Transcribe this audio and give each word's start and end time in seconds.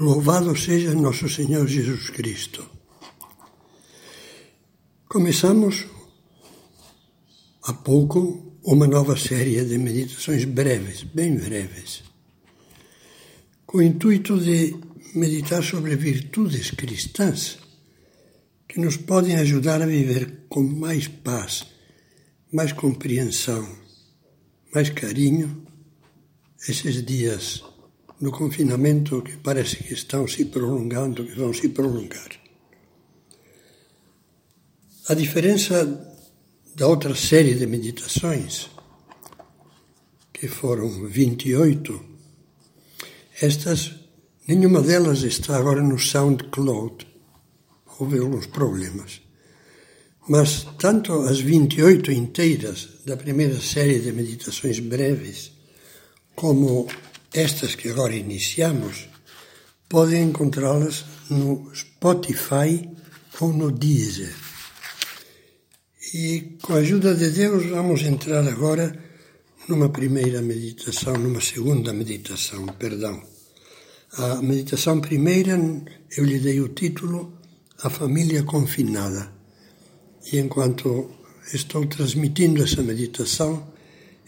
Louvado 0.00 0.56
seja 0.56 0.94
nosso 0.94 1.28
Senhor 1.28 1.66
Jesus 1.66 2.08
Cristo. 2.08 2.66
Começamos 5.06 5.84
há 7.62 7.74
pouco 7.74 8.56
uma 8.64 8.86
nova 8.86 9.14
série 9.14 9.62
de 9.62 9.76
meditações 9.76 10.46
breves, 10.46 11.02
bem 11.02 11.36
breves, 11.36 12.02
com 13.66 13.76
o 13.76 13.82
intuito 13.82 14.40
de 14.40 14.74
meditar 15.14 15.62
sobre 15.62 15.94
virtudes 15.96 16.70
cristãs 16.70 17.58
que 18.66 18.80
nos 18.80 18.96
podem 18.96 19.36
ajudar 19.36 19.82
a 19.82 19.86
viver 19.86 20.46
com 20.48 20.62
mais 20.62 21.08
paz, 21.08 21.66
mais 22.50 22.72
compreensão, 22.72 23.68
mais 24.74 24.88
carinho 24.88 25.62
esses 26.66 27.04
dias 27.04 27.62
no 28.20 28.30
confinamento 28.30 29.22
que 29.22 29.36
parece 29.38 29.76
que 29.76 29.94
estão 29.94 30.28
se 30.28 30.44
prolongando, 30.44 31.24
que 31.24 31.34
vão 31.34 31.52
se 31.54 31.70
prolongar. 31.70 32.30
A 35.08 35.14
diferença 35.14 35.84
da 36.76 36.86
outra 36.86 37.14
série 37.14 37.54
de 37.54 37.66
meditações, 37.66 38.70
que 40.32 40.46
foram 40.48 41.06
28, 41.06 42.00
estas, 43.40 43.94
nenhuma 44.46 44.82
delas 44.82 45.22
está 45.22 45.56
agora 45.56 45.82
no 45.82 45.98
SoundCloud. 45.98 47.06
Houve 47.98 48.18
alguns 48.18 48.46
problemas. 48.46 49.20
Mas 50.28 50.66
tanto 50.78 51.12
as 51.22 51.40
28 51.40 52.12
inteiras 52.12 53.00
da 53.04 53.16
primeira 53.16 53.60
série 53.60 53.98
de 53.98 54.12
meditações 54.12 54.78
breves, 54.78 55.52
como 56.34 56.86
estas 57.32 57.74
que 57.74 57.88
agora 57.88 58.14
iniciamos, 58.14 59.08
podem 59.88 60.24
encontrá-las 60.24 61.04
no 61.28 61.70
Spotify 61.74 62.88
ou 63.40 63.52
no 63.52 63.70
Deezer. 63.70 64.34
E 66.12 66.58
com 66.62 66.74
a 66.74 66.78
ajuda 66.78 67.14
de 67.14 67.30
Deus 67.30 67.66
vamos 67.66 68.02
entrar 68.02 68.46
agora 68.46 68.92
numa 69.68 69.88
primeira 69.88 70.42
meditação, 70.42 71.14
numa 71.14 71.40
segunda 71.40 71.92
meditação, 71.92 72.66
perdão. 72.66 73.22
A 74.14 74.42
meditação 74.42 75.00
primeira 75.00 75.56
eu 76.16 76.24
lhe 76.24 76.40
dei 76.40 76.60
o 76.60 76.70
título 76.70 77.38
A 77.84 77.88
Família 77.88 78.42
Confinada. 78.42 79.32
E 80.32 80.38
enquanto 80.38 81.10
estou 81.54 81.86
transmitindo 81.86 82.62
essa 82.62 82.82
meditação, 82.82 83.72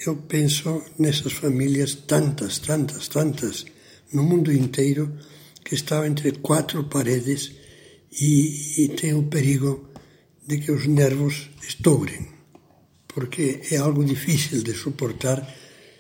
eu 0.07 0.17
penso 0.17 0.83
nessas 0.99 1.33
famílias, 1.33 1.95
tantas, 1.95 2.59
tantas, 2.59 3.09
tantas, 3.09 3.65
no 4.13 4.23
mundo 4.23 4.53
inteiro, 4.53 5.13
que 5.65 5.75
estão 5.75 6.05
entre 6.05 6.33
quatro 6.33 6.85
paredes 6.85 7.53
e, 8.21 8.85
e 8.85 8.89
tem 8.89 9.15
o 9.15 9.25
perigo 9.25 9.89
de 10.47 10.59
que 10.59 10.73
os 10.73 10.87
nervos 10.87 11.51
estourem, 11.67 12.29
porque 13.07 13.61
é 13.71 13.77
algo 13.77 14.05
difícil 14.05 14.63
de 14.63 14.75
suportar 14.75 15.49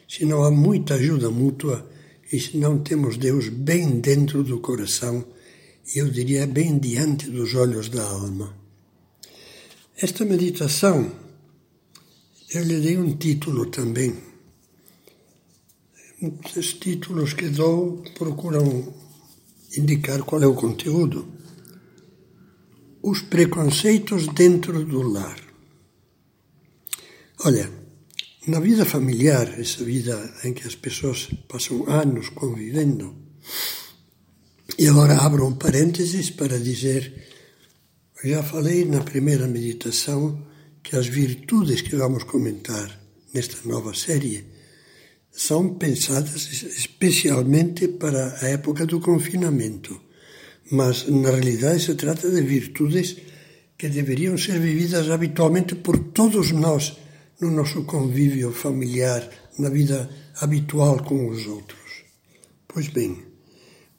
se 0.08 0.24
não 0.26 0.42
há 0.42 0.50
muita 0.50 0.94
ajuda 0.94 1.30
mútua 1.30 1.88
e 2.30 2.40
se 2.40 2.56
não 2.56 2.78
temos 2.78 3.16
Deus 3.16 3.48
bem 3.48 4.00
dentro 4.00 4.42
do 4.42 4.58
coração 4.60 5.24
e 5.94 5.98
eu 5.98 6.10
diria 6.10 6.46
bem 6.46 6.78
diante 6.78 7.30
dos 7.30 7.54
olhos 7.54 7.88
da 7.88 8.02
alma. 8.02 8.56
Esta 9.96 10.24
meditação 10.24 11.21
eu 12.54 12.62
lhe 12.64 12.80
dei 12.80 12.98
um 12.98 13.16
título 13.16 13.66
também. 13.66 14.14
Os 16.56 16.74
títulos 16.74 17.32
que 17.32 17.48
dou 17.48 18.02
procuram 18.18 18.94
indicar 19.76 20.22
qual 20.22 20.42
é 20.42 20.46
o 20.46 20.54
conteúdo. 20.54 21.26
Os 23.02 23.22
preconceitos 23.22 24.28
dentro 24.28 24.84
do 24.84 25.02
lar. 25.02 25.40
Olha, 27.44 27.68
na 28.46 28.60
vida 28.60 28.84
familiar, 28.84 29.58
essa 29.58 29.82
vida 29.82 30.34
em 30.44 30.52
que 30.52 30.66
as 30.66 30.74
pessoas 30.74 31.28
passam 31.48 31.88
anos 31.88 32.28
convivendo, 32.28 33.16
e 34.78 34.86
agora 34.86 35.16
abro 35.18 35.46
um 35.46 35.54
parênteses 35.54 36.30
para 36.30 36.58
dizer, 36.58 37.28
já 38.24 38.42
falei 38.42 38.84
na 38.84 39.00
primeira 39.00 39.48
meditação 39.48 40.51
que 40.82 40.96
as 40.96 41.06
virtudes 41.06 41.82
que 41.82 41.96
vamos 41.96 42.24
comentar 42.24 43.00
nesta 43.32 43.56
nova 43.68 43.94
série 43.94 44.44
são 45.30 45.74
pensadas 45.74 46.52
especialmente 46.62 47.88
para 47.88 48.38
a 48.42 48.48
época 48.48 48.84
do 48.84 49.00
confinamento, 49.00 49.98
mas 50.70 51.08
na 51.08 51.30
realidade 51.30 51.84
se 51.84 51.94
trata 51.94 52.30
de 52.30 52.42
virtudes 52.42 53.16
que 53.78 53.88
deveriam 53.88 54.36
ser 54.36 54.60
vividas 54.60 55.10
habitualmente 55.10 55.74
por 55.76 55.98
todos 56.12 56.52
nós 56.52 56.96
no 57.40 57.50
nosso 57.50 57.84
convívio 57.84 58.52
familiar, 58.52 59.28
na 59.58 59.68
vida 59.70 60.08
habitual 60.40 61.02
com 61.02 61.28
os 61.28 61.46
outros. 61.46 62.04
Pois 62.68 62.88
bem, 62.88 63.18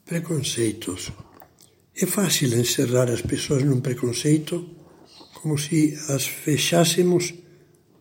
preconceitos. 0.06 1.12
É 1.96 2.06
fácil 2.06 2.58
encerrar 2.58 3.10
as 3.10 3.22
pessoas 3.22 3.62
num 3.62 3.80
preconceito 3.80 4.73
como 5.44 5.58
se 5.58 5.94
as 6.08 6.26
fechássemos 6.26 7.34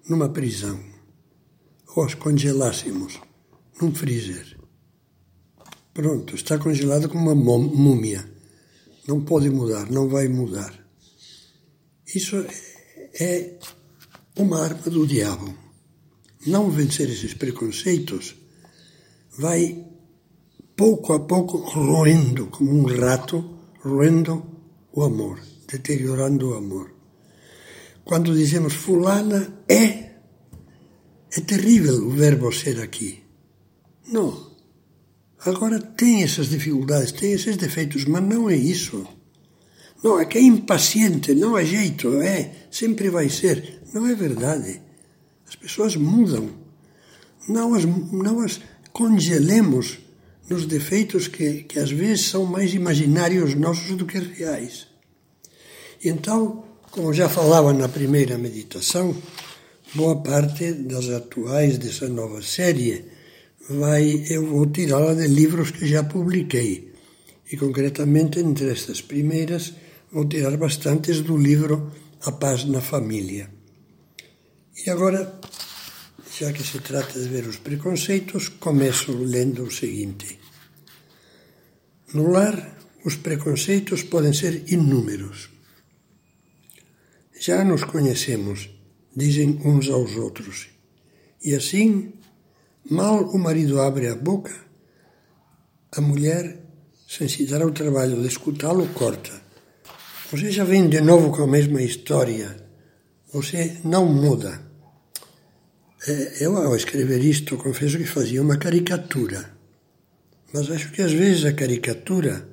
numa 0.07 0.29
prisão 0.29 0.79
ou 1.93 2.05
as 2.05 2.13
congelássemos 2.13 3.19
num 3.81 3.93
freezer. 3.93 4.57
Pronto, 5.93 6.35
está 6.35 6.57
congelado 6.57 7.09
como 7.09 7.29
uma 7.29 7.35
múmia. 7.35 8.23
Não 9.05 9.25
pode 9.25 9.49
mudar, 9.49 9.91
não 9.91 10.07
vai 10.07 10.29
mudar. 10.29 10.73
Isso 12.15 12.37
é 13.19 13.59
uma 14.37 14.63
arma 14.63 14.89
do 14.89 15.05
diabo. 15.05 15.53
Não 16.47 16.71
vencer 16.71 17.09
esses 17.09 17.33
preconceitos 17.33 18.37
vai 19.37 19.85
pouco 20.77 21.11
a 21.11 21.19
pouco 21.19 21.57
roendo, 21.57 22.47
como 22.47 22.71
um 22.71 22.85
rato, 22.85 23.59
roendo 23.81 24.45
o 24.93 25.03
amor, 25.03 25.41
deteriorando 25.67 26.51
o 26.51 26.53
amor. 26.53 27.02
Quando 28.03 28.35
dizemos 28.35 28.73
fulana 28.73 29.53
é, 29.67 30.11
é 31.31 31.41
terrível 31.45 32.07
o 32.07 32.09
verbo 32.09 32.51
ser 32.51 32.81
aqui. 32.81 33.23
Não. 34.07 34.51
Agora 35.45 35.79
tem 35.79 36.23
essas 36.23 36.49
dificuldades, 36.49 37.11
tem 37.11 37.33
esses 37.33 37.57
defeitos, 37.57 38.05
mas 38.05 38.23
não 38.23 38.49
é 38.49 38.55
isso. 38.55 39.05
Não, 40.03 40.19
é 40.19 40.25
que 40.25 40.37
é 40.37 40.41
impaciente, 40.41 41.33
não 41.33 41.55
há 41.55 41.63
jeito, 41.63 42.21
é, 42.21 42.67
sempre 42.69 43.09
vai 43.09 43.29
ser. 43.29 43.81
Não 43.93 44.05
é 44.05 44.13
verdade. 44.13 44.81
As 45.47 45.55
pessoas 45.55 45.95
mudam. 45.95 46.49
Não 47.47 47.73
as, 47.73 47.85
não 47.85 48.41
as 48.41 48.59
congelemos 48.91 49.99
nos 50.49 50.65
defeitos 50.65 51.27
que, 51.27 51.63
que 51.63 51.79
às 51.79 51.91
vezes 51.91 52.25
são 52.25 52.45
mais 52.45 52.73
imaginários 52.73 53.55
nossos 53.55 53.95
do 53.95 54.05
que 54.05 54.19
reais. 54.19 54.87
Então, 56.03 56.65
como 56.93 57.11
já 57.11 57.27
falava 57.27 57.73
na 57.73 57.89
primeira 57.89 58.37
meditação, 58.37 59.17
boa 59.95 60.21
parte 60.21 60.73
das 60.73 61.09
atuais 61.09 61.79
dessa 61.79 62.07
nova 62.07 62.39
série 62.43 63.05
vai 63.67 64.25
eu 64.29 64.45
vou 64.45 64.67
tirá-la 64.67 65.15
de 65.15 65.25
livros 65.25 65.71
que 65.71 65.87
já 65.87 66.03
publiquei. 66.03 66.93
E 67.51 67.57
concretamente 67.57 68.39
entre 68.39 68.69
estas 68.69 69.01
primeiras 69.01 69.73
vou 70.11 70.29
tirar 70.29 70.55
bastantes 70.55 71.21
do 71.21 71.35
livro 71.35 71.91
A 72.27 72.31
Paz 72.31 72.65
na 72.65 72.79
Família. 72.79 73.49
E 74.85 74.87
agora, 74.91 75.41
já 76.39 76.53
que 76.53 76.61
se 76.61 76.77
trata 76.79 77.19
de 77.19 77.27
ver 77.27 77.47
os 77.47 77.57
preconceitos, 77.57 78.49
começo 78.49 79.11
lendo 79.17 79.63
o 79.63 79.71
seguinte. 79.71 80.37
No 82.13 82.29
lar, 82.29 82.77
os 83.03 83.15
preconceitos 83.15 84.03
podem 84.03 84.31
ser 84.31 84.71
inúmeros. 84.71 85.52
Já 87.45 87.61
nos 87.61 87.83
conhecemos, 87.83 88.69
dizem 89.13 89.59
uns 89.65 89.89
aos 89.89 90.15
outros. 90.15 90.69
E 91.43 91.53
assim, 91.53 92.13
mal 92.89 93.21
o 93.21 93.37
marido 93.37 93.81
abre 93.81 94.07
a 94.07 94.15
boca, 94.15 94.55
a 95.91 95.99
mulher, 95.99 96.63
sem 97.05 97.27
se 97.27 97.45
dar 97.45 97.61
ao 97.61 97.71
trabalho 97.71 98.21
de 98.21 98.29
escutá-lo, 98.29 98.87
corta. 98.93 99.33
Você 100.31 100.51
já 100.51 100.63
vem 100.63 100.87
de 100.87 101.01
novo 101.01 101.35
com 101.35 101.43
a 101.43 101.47
mesma 101.47 101.81
história. 101.81 102.65
Você 103.33 103.77
não 103.83 104.05
muda. 104.05 104.61
É, 106.07 106.45
eu, 106.45 106.55
ao 106.55 106.77
escrever 106.77 107.21
isto, 107.21 107.57
confesso 107.57 107.97
que 107.97 108.05
fazia 108.05 108.41
uma 108.41 108.55
caricatura. 108.55 109.53
Mas 110.53 110.71
acho 110.71 110.93
que 110.93 111.01
às 111.01 111.11
vezes 111.11 111.43
a 111.43 111.51
caricatura 111.51 112.47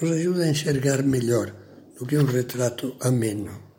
nos 0.00 0.10
ajuda 0.10 0.44
a 0.44 0.48
enxergar 0.48 1.02
melhor 1.02 1.54
do 1.98 2.06
que 2.06 2.16
um 2.16 2.24
retrato 2.24 2.96
ameno. 2.98 3.71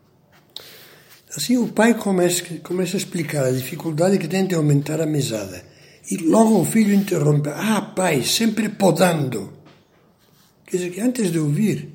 Assim, 1.35 1.57
o 1.57 1.67
pai 1.67 1.95
começa, 1.95 2.43
começa 2.59 2.95
a 2.95 2.99
explicar 2.99 3.43
a 3.45 3.51
dificuldade 3.51 4.19
que 4.19 4.27
tem 4.27 4.45
de 4.45 4.53
aumentar 4.53 5.01
a 5.01 5.05
mesada. 5.05 5.65
E 6.09 6.17
logo 6.17 6.59
o 6.59 6.65
filho 6.65 6.93
interrompe: 6.93 7.49
Ah, 7.49 7.81
pai, 7.81 8.23
sempre 8.23 8.69
podando. 8.69 9.51
Quer 10.65 10.77
dizer 10.77 10.91
que 10.91 11.01
antes 11.01 11.31
de 11.31 11.39
ouvir, 11.39 11.89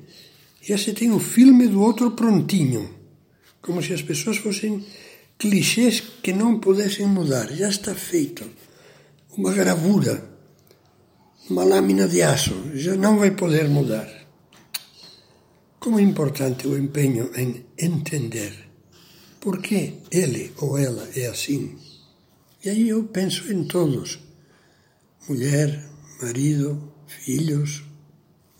já 0.61 0.77
se 0.77 0.91
tem 0.91 1.11
o 1.11 1.19
filme 1.19 1.67
do 1.67 1.81
outro 1.81 2.11
prontinho, 2.11 2.93
como 3.61 3.81
se 3.81 3.93
as 3.93 4.01
pessoas 4.01 4.37
fossem 4.37 4.85
clichês 5.37 6.01
que 6.21 6.33
não 6.33 6.59
pudessem 6.59 7.05
mudar. 7.05 7.47
Já 7.53 7.69
está 7.69 7.95
feito. 7.95 8.45
Uma 9.37 9.53
gravura, 9.53 10.21
uma 11.49 11.63
lâmina 11.63 12.09
de 12.09 12.21
aço, 12.21 12.71
já 12.73 12.95
não 12.95 13.17
vai 13.17 13.31
poder 13.31 13.69
mudar. 13.69 14.09
Como 15.79 15.97
é 15.97 16.01
importante 16.01 16.67
o 16.67 16.77
empenho 16.77 17.31
em 17.37 17.63
entender 17.77 18.68
por 19.39 19.61
que 19.61 19.99
ele 20.11 20.51
ou 20.57 20.77
ela 20.77 21.07
é 21.15 21.27
assim. 21.27 21.77
E 22.63 22.69
aí 22.69 22.89
eu 22.89 23.03
penso 23.05 23.51
em 23.51 23.63
todos: 23.65 24.19
mulher, 25.27 25.85
marido, 26.21 26.91
filhos, 27.07 27.83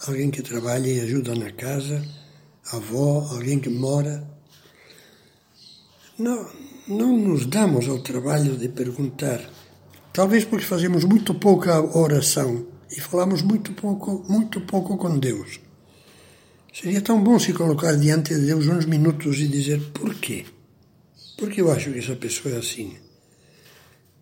alguém 0.08 0.32
que 0.32 0.42
trabalha 0.42 0.88
e 0.88 1.02
ajuda 1.02 1.36
na 1.36 1.52
casa, 1.52 2.04
avó, 2.72 3.28
alguém 3.32 3.60
que 3.60 3.70
mora. 3.70 4.28
Não, 6.18 6.50
não 6.88 7.18
nos 7.18 7.46
damos 7.46 7.88
ao 7.88 8.00
trabalho 8.00 8.58
de 8.58 8.68
perguntar, 8.68 9.50
talvez 10.12 10.44
porque 10.44 10.66
fazemos 10.66 11.04
muito 11.04 11.34
pouca 11.34 11.82
oração 11.98 12.68
e 12.92 13.00
falamos 13.00 13.42
muito 13.42 13.74
pouco, 13.74 14.26
muito 14.30 14.62
pouco 14.62 14.98
com 14.98 15.18
Deus. 15.18 15.60
Seria 16.74 17.02
tão 17.02 17.24
bom 17.24 17.40
se 17.40 17.54
colocar 17.54 17.94
diante 17.96 18.34
de 18.36 18.46
Deus 18.46 18.68
uns 18.68 18.86
minutos 18.86 19.40
e 19.40 19.48
dizer 19.48 19.82
por 19.94 20.14
quê? 20.16 20.46
Por 21.40 21.50
que 21.50 21.62
eu 21.62 21.72
acho 21.72 21.94
que 21.94 22.00
essa 22.00 22.18
pessoa 22.18 22.54
é 22.54 22.58
assim? 22.58 22.98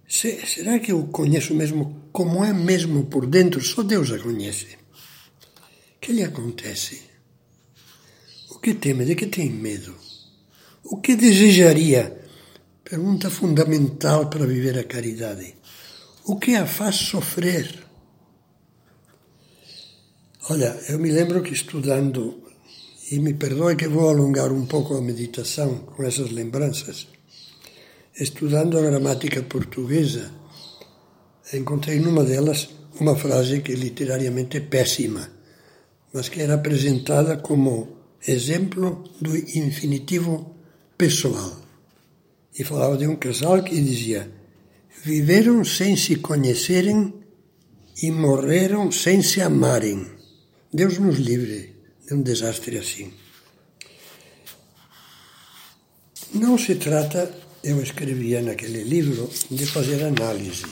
Se, 0.08 0.40
será 0.46 0.78
que 0.78 0.92
eu 0.92 1.08
conheço 1.08 1.56
mesmo 1.56 2.10
como 2.12 2.46
é 2.46 2.54
mesmo 2.54 3.06
por 3.06 3.26
dentro? 3.26 3.60
Só 3.60 3.82
Deus 3.82 4.12
a 4.12 4.20
conhece. 4.20 4.78
O 5.96 6.00
que 6.00 6.14
lhe 6.14 6.24
acontece? 6.24 7.02
O 8.52 8.60
que 8.60 8.76
teme? 8.76 9.04
De 9.04 9.16
que 9.16 9.26
tem 9.26 9.50
medo? 9.50 9.96
O 10.84 10.98
que 10.98 11.16
desejaria? 11.16 12.22
Pergunta 12.84 13.32
fundamental 13.32 14.30
para 14.30 14.46
viver 14.46 14.78
a 14.78 14.84
caridade. 14.84 15.56
O 16.24 16.38
que 16.38 16.54
a 16.56 16.68
faz 16.68 16.98
sofrer? 16.98 17.84
Olha, 20.52 20.80
eu 20.88 21.00
me 21.00 21.12
lembro 21.12 21.42
que 21.42 21.52
estudando, 21.52 22.44
e 23.10 23.20
me 23.20 23.34
perdoe 23.34 23.76
que 23.76 23.88
vou 23.88 24.10
alongar 24.10 24.52
um 24.52 24.66
pouco 24.66 24.96
a 24.96 25.02
meditação 25.02 25.78
com 25.96 26.04
essas 26.04 26.30
lembranças, 26.32 27.08
estudando 28.20 28.78
a 28.78 28.82
gramática 28.82 29.42
portuguesa, 29.44 30.30
encontrei 31.54 32.00
numa 32.00 32.24
delas 32.26 32.70
uma 33.00 33.16
frase 33.16 33.62
que 33.62 33.74
literariamente 33.74 34.58
é 34.58 34.60
péssima, 34.60 35.30
mas 36.14 36.28
que 36.28 36.42
era 36.42 36.56
apresentada 36.56 37.38
como 37.38 37.96
exemplo 38.28 39.04
do 39.22 39.38
infinitivo 39.38 40.56
pessoal. 40.98 41.62
E 42.60 42.64
falava 42.64 42.98
de 42.98 43.08
um 43.08 43.16
casal 43.16 43.64
que 43.64 43.80
dizia: 43.80 44.30
Viveram 45.04 45.64
sem 45.64 45.96
se 45.96 46.16
conhecerem 46.16 47.14
e 48.02 48.12
morreram 48.12 48.92
sem 48.92 49.22
se 49.22 49.40
amarem. 49.42 50.06
Deus 50.74 50.98
nos 50.98 51.18
livre 51.18 51.77
de 52.08 52.14
um 52.14 52.22
desastre 52.22 52.78
assim. 52.78 53.12
Não 56.34 56.58
se 56.58 56.76
trata, 56.76 57.30
eu 57.62 57.84
escrevia 57.84 58.42
naquele 58.42 58.84
livro, 58.84 59.30
de 59.52 59.66
fazer 59.66 60.04
análise. 60.04 60.66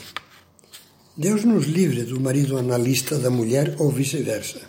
Deus 1.14 1.44
nos 1.44 1.66
livre 1.66 2.04
do 2.04 2.18
marido 2.18 2.56
analista 2.56 3.18
da 3.18 3.30
mulher 3.30 3.76
ou 3.78 3.90
vice-versa. 3.90 4.60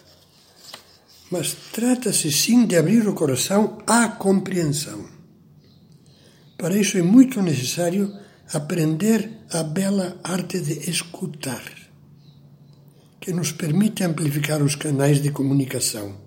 Mas 1.31 1.55
trata-se 1.71 2.31
sim 2.31 2.65
de 2.65 2.75
abrir 2.75 3.07
o 3.07 3.13
coração 3.13 3.77
à 3.87 4.09
compreensão. 4.09 5.09
Para 6.57 6.77
isso 6.77 6.97
é 6.97 7.01
muito 7.01 7.41
necessário 7.41 8.13
aprender 8.53 9.29
a 9.51 9.63
bela 9.63 10.19
arte 10.23 10.59
de 10.59 10.89
escutar 10.89 11.63
que 13.19 13.33
nos 13.33 13.51
permite 13.51 14.03
amplificar 14.03 14.61
os 14.63 14.75
canais 14.75 15.21
de 15.21 15.31
comunicação, 15.31 16.26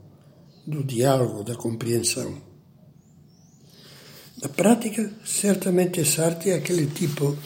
do 0.66 0.84
diálogo, 0.84 1.44
da 1.44 1.54
compreensão. 1.54 2.50
Na 4.42 4.48
prática, 4.48 5.10
certamente 5.24 6.00
essa 6.00 6.24
arte 6.24 6.50
é 6.50 6.54
aquele 6.54 6.86
tipo. 6.86 7.36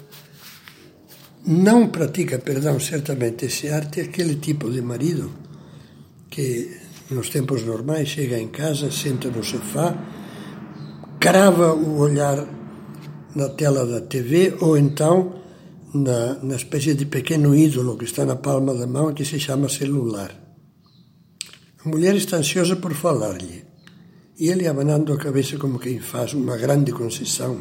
Não 1.47 1.89
pratica, 1.89 2.39
perdão, 2.39 2.79
certamente 2.81 3.47
essa 3.47 3.75
arte 3.75 4.01
é 4.01 4.05
aquele 4.05 4.37
tipo 4.37 4.71
de 4.71 4.81
marido 4.81 5.31
que 6.31 6.81
nos 7.11 7.29
tempos 7.29 7.65
normais 7.65 8.09
chega 8.09 8.39
em 8.39 8.49
casa, 8.49 8.91
senta 8.91 9.29
no 9.29 9.43
sofá, 9.45 9.95
crava 11.21 11.75
o 11.75 11.99
olhar 11.99 12.47
na 13.35 13.49
tela 13.51 13.85
da 13.85 14.01
TV 14.01 14.57
ou 14.61 14.79
então 14.79 15.35
na, 15.93 16.35
na 16.43 16.57
espécie 16.57 16.95
de 16.95 17.07
pequeno 17.07 17.55
ídolo 17.55 17.97
que 17.99 18.05
está 18.05 18.25
na 18.25 18.37
palma 18.37 18.75
da 18.75 18.87
mão 18.87 19.13
que 19.13 19.25
se 19.25 19.39
chama 19.39 19.69
celular. 19.69 20.44
A 21.85 21.89
mulher 21.89 22.15
está 22.15 22.37
ansiosa 22.37 22.77
por 22.77 22.95
falar-lhe 22.95 23.65
e 24.39 24.49
ele, 24.49 24.67
abanando 24.67 25.13
a 25.13 25.19
cabeça 25.19 25.57
como 25.59 25.79
quem 25.79 26.01
faz 26.01 26.35
uma 26.35 26.57
grande 26.57 26.93
concessão 26.93 27.61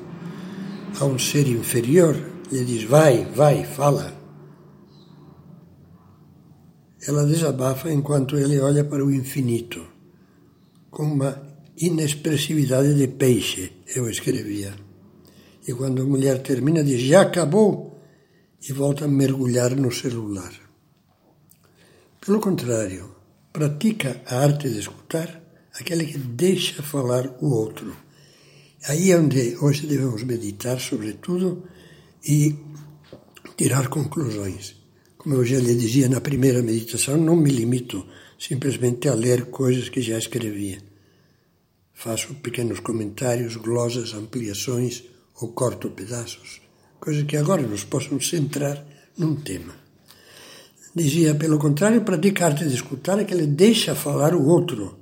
a 1.00 1.06
um 1.06 1.20
ser 1.20 1.48
inferior, 1.48 2.16
lhe 2.52 2.66
diz: 2.66 2.84
Vai, 2.84 3.26
vai, 3.26 3.64
fala. 3.64 4.14
Ela 7.06 7.26
desabafa 7.26 7.92
enquanto 7.92 8.38
ele 8.38 8.60
olha 8.60 8.84
para 8.84 9.06
o 9.06 9.12
infinito, 9.12 9.86
com 10.90 11.04
uma 11.04 11.42
inexpressividade 11.78 12.96
de 12.96 13.08
peixe, 13.08 13.72
eu 13.96 14.10
escrevia. 14.10 14.74
E 15.68 15.74
quando 15.74 16.02
a 16.02 16.06
mulher 16.06 16.42
termina, 16.42 16.84
diz: 16.84 17.02
Já 17.02 17.22
acabou? 17.22 17.94
e 18.68 18.72
volta 18.72 19.06
a 19.06 19.08
mergulhar 19.08 19.76
no 19.76 19.92
celular. 19.92 20.54
Pelo 22.26 22.40
contrário, 22.40 23.14
pratica 23.54 24.22
a 24.26 24.40
arte 24.40 24.70
de 24.70 24.80
escutar 24.80 25.42
aquele 25.80 26.06
que 26.06 26.18
deixa 26.18 26.82
falar 26.82 27.38
o 27.40 27.48
outro. 27.50 27.96
Aí 28.88 29.12
é 29.12 29.18
onde 29.18 29.56
hoje 29.62 29.88
devemos 29.88 30.24
meditar, 30.24 30.80
sobretudo, 30.80 31.64
e 32.28 32.56
tirar 33.56 33.88
conclusões. 33.88 34.76
Como 35.18 35.36
eu 35.36 35.46
já 35.46 35.60
lhe 35.60 35.76
dizia 35.76 36.10
na 36.10 36.20
primeira 36.20 36.62
meditação, 36.62 37.16
não 37.16 37.36
me 37.36 37.52
limito 37.52 38.06
simplesmente 38.38 39.08
a 39.08 39.14
ler 39.14 39.46
coisas 39.46 39.88
que 39.88 40.02
já 40.02 40.18
escrevia. 40.18 40.80
Faço 41.94 42.34
pequenos 42.36 42.82
comentários, 42.82 43.56
glosas, 43.56 44.14
ampliações 44.14 45.04
ou 45.40 45.54
corto 45.54 45.90
pedaços 45.92 46.64
coisa 47.04 47.26
que 47.26 47.36
agora 47.36 47.62
nos 47.64 47.84
possam 47.84 48.18
centrar 48.22 48.82
num 49.18 49.36
tema. 49.36 49.83
Dizia, 50.96 51.34
pelo 51.34 51.58
contrário, 51.58 52.02
pratica 52.02 52.46
arte 52.46 52.68
de 52.68 52.76
escutar 52.76 53.20
é 53.20 53.24
que 53.24 53.34
ele 53.34 53.48
deixa 53.48 53.96
falar 53.96 54.36
o 54.36 54.46
outro. 54.48 55.00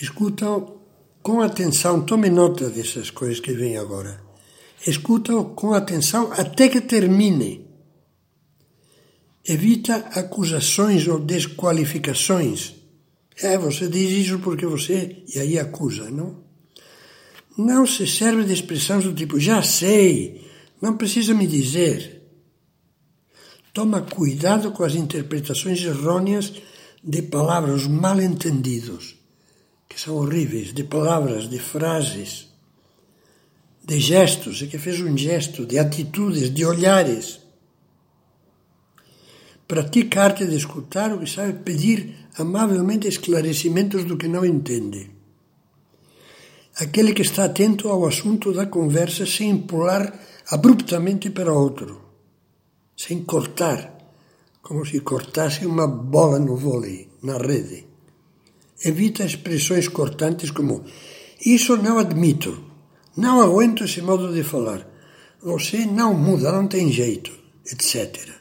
Escuta-o 0.00 0.80
com 1.22 1.40
atenção, 1.40 2.02
tome 2.02 2.30
nota 2.30 2.70
dessas 2.70 3.10
coisas 3.10 3.40
que 3.40 3.52
vêm 3.52 3.76
agora. 3.76 4.20
Escuta-o 4.86 5.46
com 5.46 5.72
atenção 5.72 6.30
até 6.32 6.68
que 6.68 6.80
termine. 6.80 7.66
Evita 9.44 9.96
acusações 10.14 11.08
ou 11.08 11.18
desqualificações. 11.18 12.74
É, 13.42 13.58
você 13.58 13.88
diz 13.88 14.26
isso 14.26 14.38
porque 14.38 14.64
você. 14.64 15.24
E 15.34 15.38
aí 15.40 15.58
acusa, 15.58 16.08
não? 16.10 16.44
Não 17.58 17.86
se 17.86 18.06
serve 18.06 18.44
de 18.44 18.52
expressões 18.52 19.04
do 19.04 19.14
tipo 19.14 19.40
já 19.40 19.62
sei, 19.62 20.46
não 20.80 20.96
precisa 20.96 21.34
me 21.34 21.46
dizer. 21.46 22.15
Toma 23.76 24.00
cuidado 24.00 24.72
com 24.72 24.84
as 24.84 24.94
interpretações 24.94 25.84
errôneas 25.84 26.50
de 27.04 27.20
palavras 27.20 27.86
mal 27.86 28.18
entendidos, 28.18 29.16
que 29.86 30.00
são 30.00 30.16
horríveis, 30.16 30.72
de 30.72 30.82
palavras, 30.82 31.46
de 31.46 31.58
frases, 31.58 32.48
de 33.84 34.00
gestos, 34.00 34.62
é 34.62 34.66
que 34.66 34.78
fez 34.78 34.98
um 35.02 35.14
gesto, 35.14 35.66
de 35.66 35.78
atitudes, 35.78 36.48
de 36.54 36.64
olhares. 36.64 37.38
Pratica 39.68 40.22
a 40.22 40.24
arte 40.24 40.46
de 40.46 40.56
escutar 40.56 41.12
o 41.12 41.18
que 41.18 41.28
sabe 41.28 41.62
pedir 41.62 42.16
amavelmente 42.38 43.06
esclarecimentos 43.06 44.04
do 44.04 44.16
que 44.16 44.26
não 44.26 44.42
entende. 44.42 45.10
Aquele 46.78 47.12
que 47.12 47.20
está 47.20 47.44
atento 47.44 47.90
ao 47.90 48.06
assunto 48.06 48.54
da 48.54 48.64
conversa 48.64 49.26
sem 49.26 49.54
pular 49.58 50.18
abruptamente 50.50 51.28
para 51.28 51.52
outro, 51.52 52.05
sem 52.96 53.22
cortar, 53.24 53.94
como 54.62 54.84
se 54.84 55.00
cortasse 55.00 55.66
uma 55.66 55.86
bola 55.86 56.38
no 56.38 56.56
vôlei, 56.56 57.08
na 57.22 57.36
rede. 57.36 57.86
Evita 58.84 59.24
expressões 59.24 59.88
cortantes 59.88 60.50
como 60.50 60.84
isso 61.44 61.76
não 61.76 61.98
admito, 61.98 62.64
não 63.16 63.40
aguento 63.40 63.84
esse 63.84 64.00
modo 64.02 64.32
de 64.32 64.42
falar, 64.42 64.88
você 65.42 65.86
não 65.86 66.14
muda, 66.14 66.50
não 66.50 66.66
tem 66.66 66.90
jeito, 66.90 67.30
etc. 67.70 68.34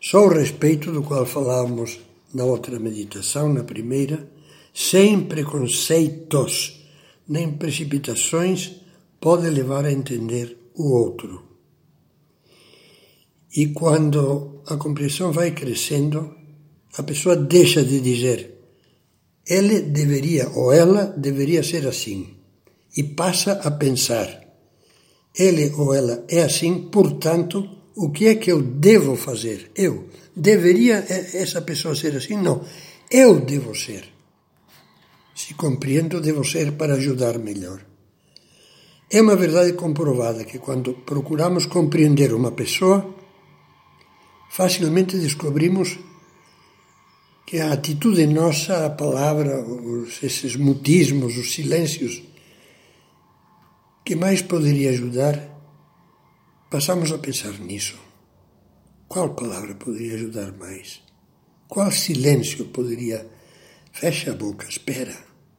Só 0.00 0.24
o 0.24 0.28
respeito 0.28 0.90
do 0.90 1.02
qual 1.02 1.24
falávamos 1.24 2.00
na 2.34 2.44
outra 2.44 2.78
meditação, 2.80 3.52
na 3.52 3.62
primeira, 3.62 4.28
sem 4.74 5.20
preconceitos 5.24 6.80
nem 7.28 7.52
precipitações, 7.52 8.80
pode 9.20 9.48
levar 9.48 9.84
a 9.84 9.92
entender 9.92 10.70
o 10.74 10.90
outro. 10.92 11.51
E 13.54 13.68
quando 13.68 14.62
a 14.66 14.76
compreensão 14.76 15.32
vai 15.32 15.50
crescendo, 15.50 16.34
a 16.96 17.02
pessoa 17.02 17.36
deixa 17.36 17.82
de 17.82 18.00
dizer 18.00 18.52
ele 19.46 19.80
deveria 19.80 20.48
ou 20.50 20.72
ela 20.72 21.06
deveria 21.16 21.62
ser 21.62 21.86
assim 21.86 22.36
e 22.96 23.02
passa 23.02 23.52
a 23.52 23.70
pensar 23.70 24.40
ele 25.34 25.72
ou 25.76 25.94
ela 25.94 26.24
é 26.28 26.42
assim, 26.42 26.90
portanto, 26.90 27.68
o 27.96 28.10
que 28.10 28.26
é 28.26 28.34
que 28.34 28.52
eu 28.52 28.60
devo 28.60 29.16
fazer? 29.16 29.70
Eu. 29.74 30.08
Deveria 30.36 30.96
essa 31.08 31.62
pessoa 31.62 31.94
ser 31.94 32.14
assim? 32.16 32.36
Não. 32.36 32.62
Eu 33.10 33.40
devo 33.40 33.74
ser. 33.74 34.04
Se 35.34 35.54
compreendo, 35.54 36.20
devo 36.20 36.44
ser 36.44 36.72
para 36.72 36.94
ajudar 36.94 37.38
melhor. 37.38 37.82
É 39.10 39.20
uma 39.22 39.36
verdade 39.36 39.72
comprovada 39.72 40.44
que 40.44 40.58
quando 40.58 40.92
procuramos 40.94 41.64
compreender 41.64 42.34
uma 42.34 42.52
pessoa, 42.52 43.14
facilmente 44.52 45.16
descobrimos 45.16 45.98
que 47.46 47.58
a 47.58 47.72
atitude 47.72 48.26
nossa, 48.26 48.84
a 48.84 48.90
palavra, 48.90 49.62
os, 49.64 50.22
esses 50.22 50.56
mutismos, 50.56 51.38
os 51.38 51.54
silêncios, 51.54 52.22
que 54.04 54.14
mais 54.14 54.42
poderia 54.42 54.90
ajudar, 54.90 55.40
passamos 56.70 57.10
a 57.12 57.18
pensar 57.18 57.58
nisso. 57.60 57.98
Qual 59.08 59.34
palavra 59.34 59.74
poderia 59.74 60.16
ajudar 60.16 60.52
mais? 60.52 61.00
Qual 61.66 61.90
silêncio 61.90 62.66
poderia. 62.66 63.26
Fecha 63.90 64.32
a 64.32 64.34
boca, 64.34 64.66
espera, 64.68 65.16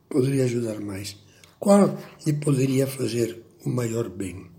poderia 0.07 0.43
ajudar 0.43 0.79
mais? 0.79 1.17
Qual 1.59 1.97
lhe 2.25 2.33
poderia 2.33 2.85
fazer 2.85 3.43
o 3.65 3.69
maior 3.69 4.09
bem? 4.09 4.52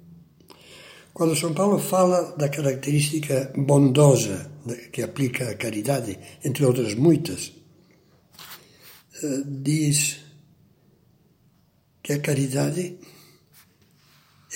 Quando 1.14 1.34
São 1.36 1.54
Paulo 1.54 1.78
fala 1.78 2.36
da 2.36 2.48
característica 2.48 3.52
bondosa 3.56 4.50
que 4.92 5.00
aplica 5.00 5.48
à 5.48 5.54
caridade, 5.54 6.18
entre 6.44 6.64
outras 6.66 6.94
muitas, 6.94 7.52
eh, 9.22 9.42
diz 9.46 10.18
que 12.02 12.12
a 12.12 12.20
caridade 12.20 12.98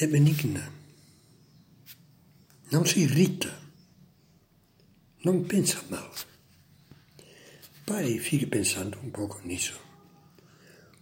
é 0.00 0.06
benigna, 0.06 0.70
não 2.70 2.84
se 2.84 3.00
irrita 3.00 3.68
não 5.24 5.42
pensa 5.42 5.78
mal. 5.90 6.10
Pare 7.84 8.08
e 8.08 8.18
fique 8.18 8.46
pensando 8.46 8.98
um 9.04 9.10
pouco 9.10 9.40
nisso. 9.44 9.78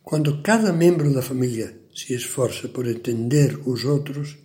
Quando 0.02 0.42
cada 0.42 0.72
membro 0.72 1.12
da 1.12 1.22
família 1.22 1.78
se 1.94 2.14
esforça 2.14 2.68
por 2.68 2.86
entender 2.86 3.56
os 3.68 3.84
outros, 3.84 4.36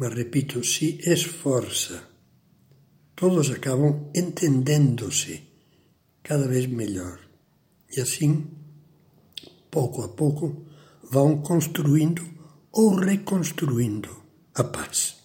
mas 0.00 0.14
repito, 0.14 0.64
se 0.64 0.98
esforça, 1.06 2.02
todos 3.14 3.50
acabam 3.50 4.10
entendendo-se 4.14 5.42
cada 6.22 6.48
vez 6.48 6.64
melhor. 6.64 7.20
E 7.94 8.00
assim, 8.00 8.46
pouco 9.70 10.00
a 10.00 10.08
pouco, 10.08 10.64
vão 11.02 11.42
construindo 11.42 12.26
ou 12.72 12.94
reconstruindo 12.94 14.08
a 14.54 14.64
paz. 14.64 15.19